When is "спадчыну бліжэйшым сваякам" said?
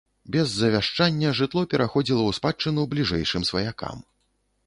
2.39-4.03